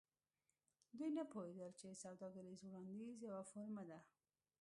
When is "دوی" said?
0.97-1.09